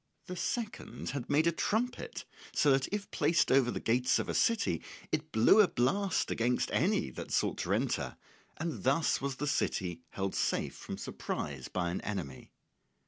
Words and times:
The 0.25 0.35
second 0.35 1.11
had 1.11 1.29
made 1.29 1.45
a 1.45 1.51
trumpet 1.51 2.25
so 2.53 2.71
that 2.71 2.87
if 2.91 3.11
placed 3.11 3.51
over 3.51 3.69
the 3.69 3.79
gates 3.79 4.17
of 4.17 4.27
a 4.27 4.33
city 4.33 4.81
it 5.11 5.31
blew 5.31 5.61
a 5.61 5.67
blast 5.67 6.31
against 6.31 6.71
any 6.73 7.11
that 7.11 7.29
sought 7.29 7.59
to 7.59 7.73
enter; 7.75 8.17
and 8.57 8.81
thus 8.81 9.21
was 9.21 9.35
the 9.35 9.45
city 9.45 10.01
held 10.09 10.33
safe 10.33 10.73
from 10.75 10.97
surprise 10.97 11.67
by 11.67 11.91
an 11.91 12.01
enemy. 12.01 12.49